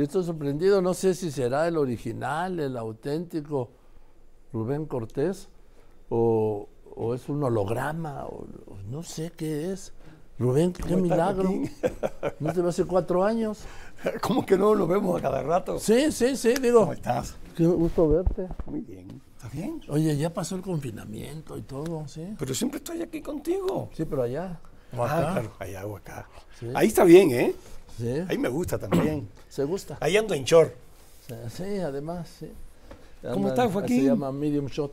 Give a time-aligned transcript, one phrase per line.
[0.00, 3.68] Y estoy sorprendido, no sé si será el original, el auténtico
[4.50, 5.50] Rubén Cortés,
[6.08, 9.92] o, o es un holograma, o, o no sé qué es.
[10.38, 11.52] Rubén, qué ¿Cómo estás, milagro.
[12.40, 13.64] ¿No te va hace cuatro años?
[14.22, 15.78] ¿Cómo que no lo vemos a cada rato?
[15.78, 16.80] Sí, sí, sí, digo.
[16.80, 17.36] ¿Cómo estás?
[17.54, 18.48] Qué gusto verte.
[18.64, 19.20] Muy bien.
[19.36, 19.82] ¿Estás bien?
[19.90, 22.36] Oye, ya pasó el confinamiento y todo, ¿sí?
[22.38, 23.90] Pero siempre estoy aquí contigo.
[23.92, 24.62] Sí, pero allá.
[24.96, 26.28] O Ah, claro, allá o acá.
[26.58, 26.66] Sí.
[26.74, 27.54] Ahí está bien, ¿eh?
[27.98, 29.28] Sí, Ahí me gusta también.
[29.48, 29.98] se gusta.
[30.00, 30.72] Ahí ando en short.
[31.48, 32.50] Sí, además, sí.
[33.22, 34.00] ¿Cómo estás, Joaquín?
[34.00, 34.92] Se llama medium shot.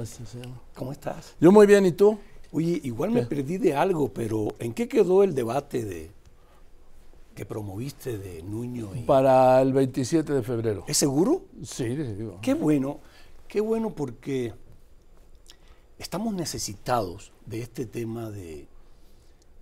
[0.00, 0.60] Así se llama.
[0.74, 1.34] ¿Cómo estás?
[1.40, 2.18] Yo muy bien, ¿y tú?
[2.52, 6.10] Oye, igual me perdí de algo, pero ¿en qué quedó el debate de
[7.34, 8.94] que promoviste de Nuño?
[8.94, 9.02] Y...
[9.02, 10.84] Para el 27 de febrero.
[10.86, 11.44] ¿Es seguro?
[11.62, 12.38] Sí, digo.
[12.40, 13.00] Qué bueno,
[13.46, 14.54] qué bueno porque
[15.98, 18.68] estamos necesitados de este tema de,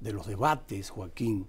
[0.05, 1.47] de los debates, Joaquín,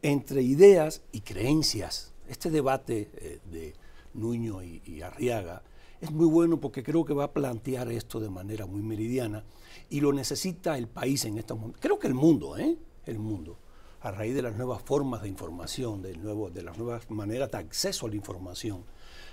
[0.00, 2.14] entre ideas y creencias.
[2.26, 3.74] Este debate eh, de
[4.14, 5.62] Nuño y, Arriaga
[6.00, 9.44] es muy bueno porque creo que va a plantear esto de manera muy meridiana
[9.90, 11.82] y lo necesita el país en estos momentos.
[11.82, 12.78] Creo que el mundo, ¿eh?
[13.04, 13.58] El mundo.
[14.00, 18.06] A raíz de las nuevas formas de información, nuevo, de las nuevas maneras de acceso
[18.06, 18.84] a la información,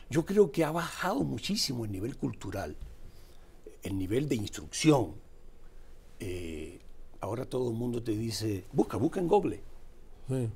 [0.09, 2.75] yo creo que ha bajado muchísimo el nivel cultural,
[3.83, 5.15] el nivel de instrucción.
[6.19, 6.58] Eh,
[7.21, 9.61] ahora todo el mundo te dice, busca, busca en Google.
[10.27, 10.49] Sí.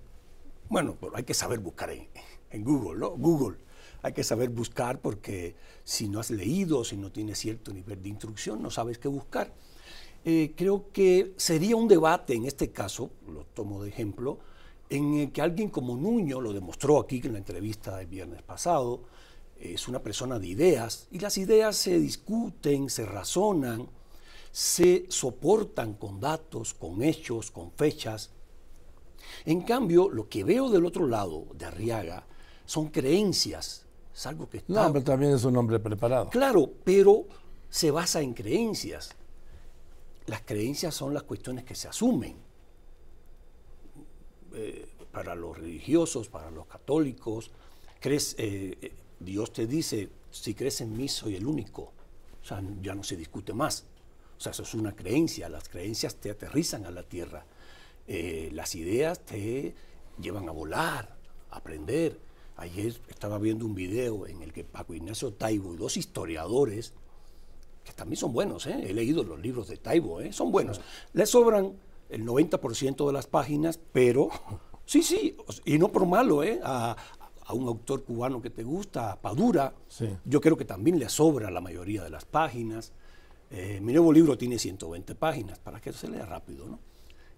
[0.70, 2.08] Bueno, pero hay que saber buscar en,
[2.52, 3.12] en Google, ¿no?
[3.12, 3.58] Google.
[4.02, 8.10] Hay que saber buscar porque si no has leído, si no tienes cierto nivel de
[8.10, 9.54] instrucción, no sabes qué buscar.
[10.26, 14.40] Eh, creo que sería un debate en este caso, lo tomo de ejemplo,
[14.90, 19.04] en el que alguien como Nuño, lo demostró aquí en la entrevista del viernes pasado,
[19.60, 23.88] es una persona de ideas y las ideas se discuten, se razonan,
[24.54, 28.30] se soportan con datos, con hechos, con fechas.
[29.46, 32.24] En cambio, lo que veo del otro lado de Arriaga
[32.64, 33.88] son creencias.
[34.14, 34.72] Es algo que está...
[34.72, 36.30] No, pero también es un hombre preparado.
[36.30, 37.26] Claro, pero
[37.68, 39.16] se basa en creencias.
[40.28, 42.38] Las creencias son las cuestiones que se asumen.
[44.54, 47.50] Eh, para los religiosos, para los católicos,
[48.00, 51.92] crees, eh, eh, Dios te dice, si crees en mí soy el único.
[52.40, 53.88] O sea, ya no se discute más.
[54.44, 55.48] O sea, eso es una creencia.
[55.48, 57.46] Las creencias te aterrizan a la tierra.
[58.06, 59.74] Eh, las ideas te
[60.20, 61.16] llevan a volar,
[61.50, 62.20] a aprender.
[62.58, 66.92] Ayer estaba viendo un video en el que Paco Ignacio Taibo y dos historiadores,
[67.86, 68.84] que también son buenos, ¿eh?
[68.86, 70.34] he leído los libros de Taibo, ¿eh?
[70.34, 70.82] son buenos.
[71.14, 71.78] Le sobran
[72.10, 74.28] el 90% de las páginas, pero
[74.86, 76.60] sí, sí, y no por malo, ¿eh?
[76.66, 76.98] a,
[77.46, 80.10] a un autor cubano que te gusta, a Padura, Sí.
[80.26, 82.92] yo creo que también le sobra la mayoría de las páginas.
[83.56, 86.80] Eh, mi nuevo libro tiene 120 páginas, para que se lea rápido, ¿no?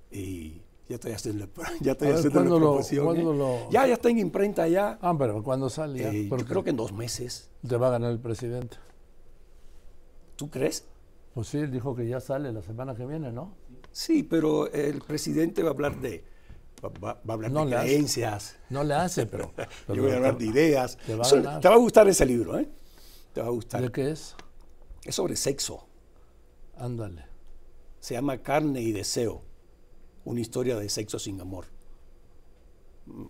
[0.09, 1.49] Y ya estoy haciendo,
[1.81, 3.37] ya estoy ver, haciendo la ¿cuándo lo- cuándo ¿eh?
[3.37, 4.97] lo- Ya, ya está en imprenta ya.
[5.01, 6.11] Ah, pero cuando sale ya?
[6.13, 7.49] Eh, yo creo que en dos meses.
[7.67, 8.77] te va a ganar el presidente.
[10.37, 10.85] ¿Tú crees?
[11.33, 13.53] Pues sí, él dijo que ya sale la semana que viene, ¿no?
[13.91, 16.23] Sí, pero el presidente va a hablar de,
[16.83, 17.87] va, va- va a hablar No de hace.
[17.87, 18.55] creencias.
[18.69, 19.51] No le hace, pero...
[19.55, 20.97] pero Yo voy a hablar de ideas.
[21.05, 22.69] te va a te va a gustar ese libro, ¿eh?
[23.33, 23.81] Te va a gustar.
[23.81, 24.35] ¿De qué es?
[25.03, 25.84] Es sobre sexo.
[26.77, 27.25] Ándale.
[27.99, 29.41] Se llama Carne y Deseo.
[30.25, 31.65] Una historia de sexo sin amor.
[33.05, 33.25] Mm,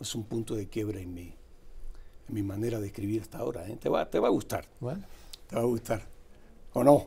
[0.00, 1.34] Es un punto de quiebre en mi,
[2.28, 3.68] en mi manera de escribir hasta ahora.
[3.68, 3.76] ¿eh?
[3.76, 4.64] Te, va, te va a gustar.
[4.80, 5.04] Bueno,
[5.46, 6.06] Te va a gustar.
[6.72, 7.06] ¿O no?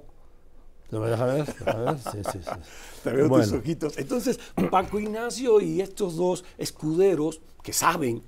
[0.89, 1.55] te voy a ver.
[1.65, 2.49] A ver, sí, sí, sí.
[3.03, 3.97] Te veo tus ojitos.
[3.97, 4.39] Entonces,
[4.69, 8.21] Paco Ignacio y estos dos escuderos que saben,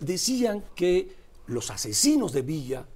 [0.00, 1.14] decían que
[1.46, 2.86] los asesinos de Villa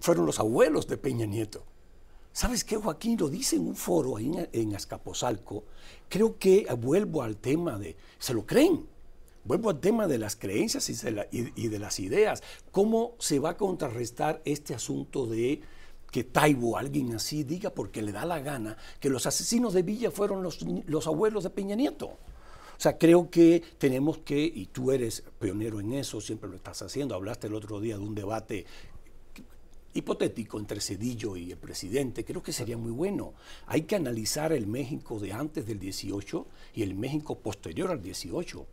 [0.00, 1.64] fueron los abuelos de Peña Nieto.
[2.34, 3.16] ¿Sabes qué, Joaquín?
[3.16, 4.76] Lo dice en un foro ahí en, en.
[6.08, 8.88] Creo que vuelvo al tema de, se lo creen,
[9.44, 12.42] vuelvo al tema de las creencias y de las ideas.
[12.72, 15.60] ¿Cómo se va a contrarrestar este asunto de
[16.10, 20.10] que Taibo, alguien así, diga porque le da la gana que los asesinos de Villa
[20.10, 22.06] fueron los, los abuelos de Peña Nieto?
[22.06, 26.82] O sea, creo que tenemos que, y tú eres pionero en eso, siempre lo estás
[26.82, 28.66] haciendo, hablaste el otro día de un debate
[29.94, 33.32] hipotético entre Cedillo y el presidente, creo que sería muy bueno.
[33.66, 38.66] Hay que analizar el México de antes del 18 y el México posterior al 18.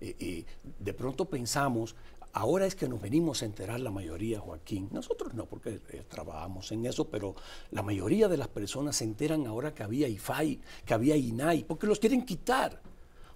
[0.00, 0.44] Eh, eh,
[0.78, 1.94] de pronto pensamos,
[2.32, 6.70] ahora es que nos venimos a enterar la mayoría, Joaquín, nosotros no, porque eh, trabajamos
[6.72, 7.36] en eso, pero
[7.70, 11.86] la mayoría de las personas se enteran ahora que había IFAI, que había INAI, porque
[11.86, 12.82] los quieren quitar.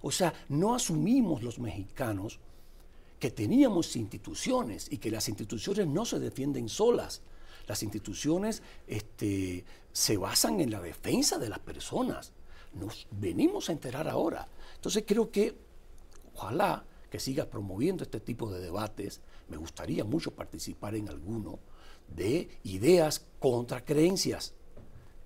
[0.01, 2.39] O sea, no asumimos los mexicanos
[3.23, 7.21] que teníamos instituciones y que las instituciones no se defienden solas.
[7.67, 12.33] Las instituciones este, se basan en la defensa de las personas.
[12.73, 14.49] Nos venimos a enterar ahora.
[14.75, 15.55] Entonces creo que
[16.35, 19.21] ojalá que sigas promoviendo este tipo de debates.
[19.47, 21.59] Me gustaría mucho participar en alguno
[22.09, 24.53] de ideas contra creencias.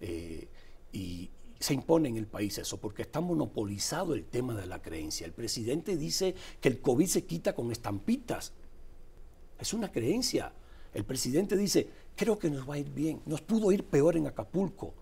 [0.02, 0.48] Eh,
[0.92, 5.26] y se impone en el país eso, porque está monopolizado el tema de la creencia.
[5.26, 8.54] El presidente dice que el COVID se quita con estampitas.
[9.60, 10.52] Es una creencia.
[10.94, 14.28] El presidente dice, creo que nos va a ir bien, nos pudo ir peor en
[14.28, 14.94] Acapulco.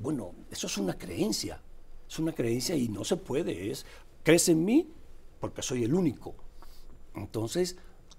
[0.00, 1.60] Bueno, eso es una creencia,
[2.08, 3.86] es una creencia y no se puede, es,
[4.22, 4.88] crece en mí
[5.40, 6.34] porque soy el único.
[7.14, 7.76] Entonces,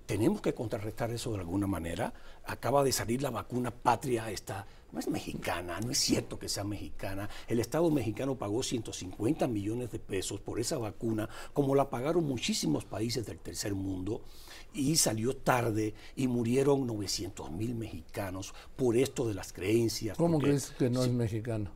[0.08, 2.14] tenemos que contrarrestar eso de alguna manera.
[2.46, 6.64] Acaba de salir la vacuna patria, esta, no es mexicana, no es cierto que sea
[6.64, 7.30] mexicana.
[7.48, 12.86] El Estado mexicano pagó 150 millones de pesos por esa vacuna, como la pagaron muchísimos
[12.86, 14.22] países del tercer mundo,
[14.74, 20.18] y salió tarde y murieron 900 mil mexicanos por esto de las creencias.
[20.18, 21.72] ¿Cómo crees que no es mexicano?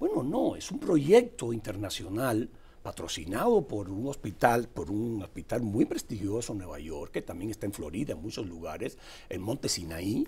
[0.00, 2.50] Bueno, no, es un proyecto internacional
[2.82, 7.66] patrocinado por un hospital, por un hospital muy prestigioso en Nueva York, que también está
[7.66, 8.98] en Florida, en muchos lugares,
[9.28, 10.26] en Monte Sinaí,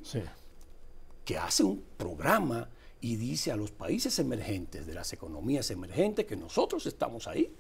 [1.24, 2.68] que hace un programa
[3.00, 7.52] y dice a los países emergentes, de las economías emergentes, que nosotros estamos ahí,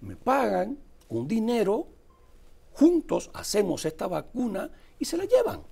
[0.00, 0.78] me pagan
[1.08, 1.88] un dinero,
[2.72, 5.62] juntos hacemos esta vacuna y se la llevan.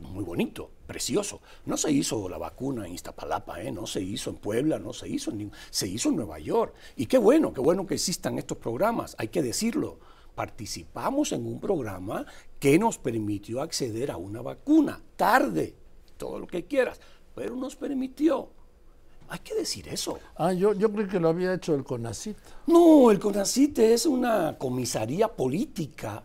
[0.00, 1.40] Muy bonito, precioso.
[1.66, 3.72] No se hizo la vacuna en Iztapalapa, ¿eh?
[3.72, 6.74] no se hizo en Puebla, no se hizo en, se hizo en Nueva York.
[6.96, 9.98] Y qué bueno, qué bueno que existan estos programas, hay que decirlo.
[10.34, 12.26] Participamos en un programa
[12.58, 15.74] que nos permitió acceder a una vacuna, tarde,
[16.16, 17.00] todo lo que quieras,
[17.34, 18.48] pero nos permitió.
[19.28, 20.18] Hay que decir eso.
[20.36, 22.36] Ah, yo, yo creo que lo había hecho el CONACIT.
[22.66, 26.24] No, el CONACIT es una comisaría política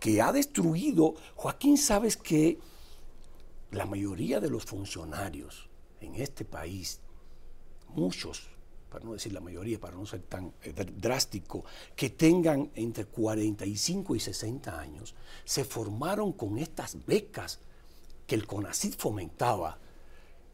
[0.00, 1.14] que ha destruido.
[1.36, 2.58] Joaquín, sabes que
[3.70, 5.68] la mayoría de los funcionarios
[6.00, 7.00] en este país,
[7.88, 8.48] muchos,
[8.88, 14.16] para no decir la mayoría, para no ser tan eh, drástico, que tengan entre 45
[14.16, 17.60] y 60 años, se formaron con estas becas
[18.26, 19.78] que el CONACID fomentaba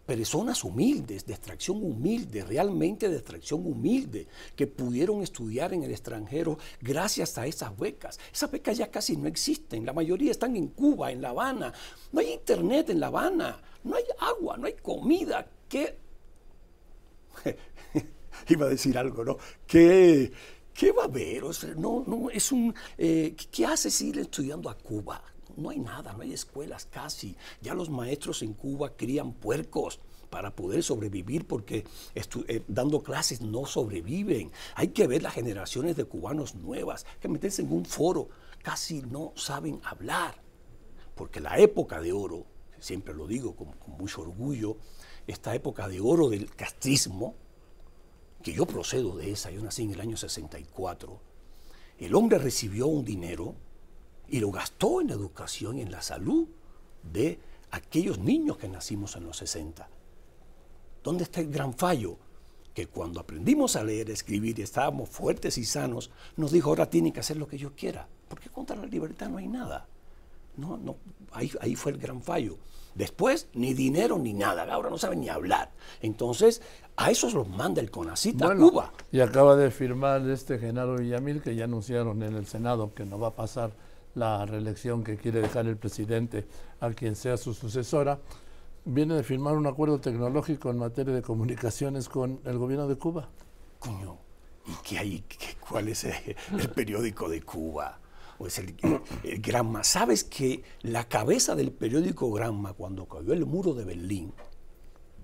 [0.06, 6.58] personas humildes, de extracción humilde, realmente de extracción humilde, que pudieron estudiar en el extranjero
[6.80, 8.18] gracias a esas becas.
[8.32, 11.72] Esas becas ya casi no existen, la mayoría están en Cuba, en La Habana.
[12.12, 15.46] No hay internet en La Habana, no hay agua, no hay comida.
[15.68, 15.96] ¿Qué?
[18.48, 19.38] Iba a decir algo, ¿no?
[19.66, 20.32] ¿Qué,
[20.72, 21.44] qué va a haber?
[21.76, 22.74] no, no, es un...
[22.98, 25.22] Eh, ¿Qué hace ir estudiando a Cuba?
[25.56, 27.36] No hay nada, no hay escuelas casi.
[27.60, 31.84] Ya los maestros en Cuba crían puercos para poder sobrevivir porque
[32.14, 34.50] eh, dando clases no sobreviven.
[34.74, 38.28] Hay que ver las generaciones de cubanos nuevas que meterse en un foro,
[38.62, 40.42] casi no saben hablar.
[41.14, 42.46] Porque la época de oro,
[42.80, 44.76] siempre lo digo con, con mucho orgullo,
[45.26, 47.36] esta época de oro del castrismo,
[48.42, 51.20] que yo procedo de esa, yo nací en el año 64,
[51.98, 53.54] el hombre recibió un dinero
[54.28, 56.48] y lo gastó en educación y en la salud
[57.02, 57.38] de
[57.70, 59.88] aquellos niños que nacimos en los 60.
[61.02, 62.16] ¿Dónde está el gran fallo?
[62.72, 67.12] Que cuando aprendimos a leer, escribir y estábamos fuertes y sanos, nos dijo, ahora tienen
[67.12, 68.08] que hacer lo que yo quiera.
[68.28, 69.86] Porque contra la libertad no hay nada.
[70.56, 70.96] No, no,
[71.32, 72.56] ahí, ahí fue el gran fallo.
[72.94, 74.72] Después, ni dinero ni nada.
[74.72, 75.72] Ahora no saben ni hablar.
[76.00, 76.62] Entonces,
[76.96, 78.92] a esos los manda el CONACIT a Cuba.
[79.10, 83.18] Y acaba de firmar este Genaro Villamil, que ya anunciaron en el Senado que no
[83.18, 83.72] va a pasar
[84.14, 86.46] la reelección que quiere dejar el presidente
[86.80, 88.20] a quien sea su sucesora,
[88.84, 93.28] viene de firmar un acuerdo tecnológico en materia de comunicaciones con el gobierno de Cuba.
[93.78, 94.18] Coño,
[94.66, 95.24] ¿y qué hay?
[95.68, 97.98] ¿Cuál es el, periódico de Cuba?
[98.38, 98.74] ¿O es el,
[99.22, 99.84] el, Granma?
[99.84, 104.32] ¿Sabes que la cabeza del periódico Granma, cuando cayó el muro de Berlín,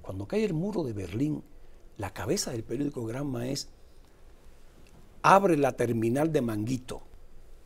[0.02, 1.44] cuando cae el muro de Berlín,
[1.96, 3.68] la cabeza del periódico Granma es
[5.22, 7.02] abre la terminal de Manguito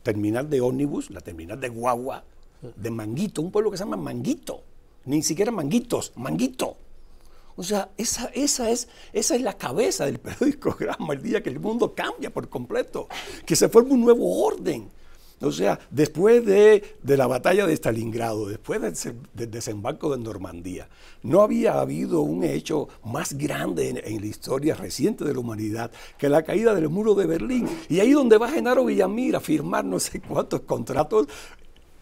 [0.05, 2.23] terminal de ómnibus, la terminal de guagua,
[2.61, 4.61] de Manguito, un pueblo que se llama Manguito,
[5.05, 6.77] ni siquiera Manguitos, Manguito.
[7.55, 11.49] O sea, esa, esa, es, esa es la cabeza del periódico Grama, el día que
[11.49, 13.07] el mundo cambia por completo,
[13.47, 14.91] que se forma un nuevo orden.
[15.41, 20.87] O sea, después de, la batalla de Stalingrado, después del, desembarco de Normandía,
[21.23, 26.29] no había habido un hecho más grande en, la historia reciente de la humanidad que
[26.29, 27.67] la caída del muro de Berlín.
[27.89, 31.27] Y ahí donde va Genaro Villamir a firmar no sé cuántos contratos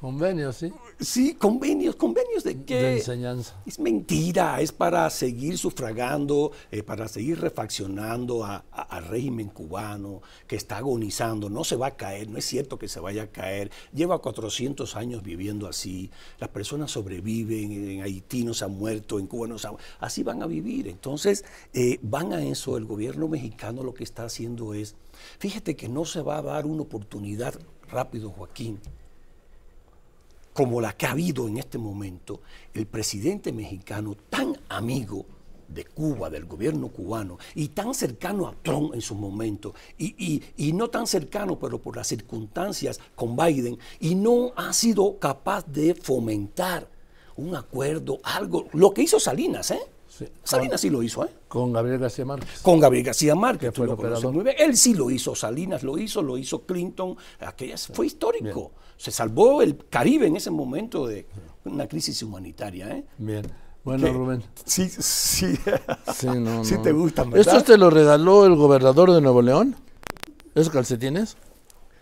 [0.03, 0.73] Convenios, sí.
[0.99, 2.75] Sí, convenios, convenios de qué?
[2.75, 3.55] De enseñanza.
[3.65, 10.79] Es mentira, es para seguir sufragando, eh, para seguir refaccionando al régimen cubano que está
[10.79, 11.49] agonizando.
[11.49, 13.71] No se va a caer, no es cierto que se vaya a caer.
[13.93, 16.11] Lleva 400 años viviendo así.
[16.37, 20.21] Las personas sobreviven, en Haití no se han muerto, en Cuba no se han Así
[20.21, 20.89] van a vivir.
[20.89, 22.75] Entonces, eh, van a eso.
[22.75, 24.97] El gobierno mexicano lo que está haciendo es,
[25.39, 27.57] fíjate que no se va a dar una oportunidad
[27.87, 28.81] rápido, Joaquín
[30.53, 32.41] como la que ha habido en este momento,
[32.73, 35.25] el presidente mexicano tan amigo
[35.67, 40.89] de Cuba, del gobierno cubano, y tan cercano a Trump en su momento, y, no
[40.89, 46.87] tan cercano, pero por las circunstancias con Biden, y no ha sido capaz de fomentar
[47.35, 49.81] un acuerdo, algo, lo que hizo Salinas, ¿eh?
[50.43, 51.29] Salinas sí lo hizo, ¿eh?
[51.47, 52.61] Con Gabriel García Márquez.
[52.61, 53.73] Con Gabriel García Márquez.
[53.73, 53.87] Fue
[54.31, 54.55] muy bien.
[54.59, 57.15] Él sí lo hizo, Salinas lo hizo, lo hizo Clinton.
[57.39, 58.71] Aquellas, fue histórico.
[58.97, 61.25] Se salvó el Caribe en ese momento de
[61.65, 62.89] una crisis humanitaria.
[62.89, 63.05] ¿eh?
[63.17, 63.45] Bien.
[63.83, 64.43] Bueno, Rubén.
[64.65, 65.57] Sí, sí.
[66.13, 67.55] Sí, no, sí te gustan, ¿verdad?
[67.55, 69.75] ¿Esto te lo regaló el gobernador de Nuevo León?
[70.55, 71.35] ¿Esos calcetines?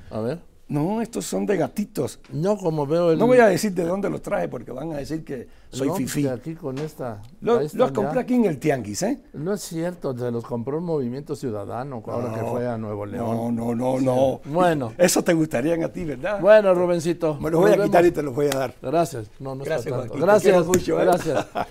[0.10, 0.50] A ver.
[0.72, 2.18] No, estos son de gatitos.
[2.32, 3.20] No, como veo el...
[3.20, 5.96] No voy a decir de dónde los traje porque van a decir que soy no,
[5.96, 6.25] fifí.
[6.28, 7.22] aquí con esta...
[7.42, 9.22] Los lo compré aquí en el Tianguis, ¿eh?
[9.34, 13.54] No es cierto, se los compró un Movimiento Ciudadano ahora que fue a Nuevo León.
[13.54, 14.42] No, no, no, no.
[14.46, 14.94] Bueno.
[14.98, 16.40] Eso te gustarían a ti, ¿verdad?
[16.40, 17.38] Bueno, Rubencito.
[17.42, 18.74] Me los voy a quitar y te los voy a dar.
[18.82, 19.28] Gracias.
[19.42, 20.66] No, no Gracias, Gracias.
[20.66, 21.04] mucho, ¿eh?
[21.04, 21.48] Gracias.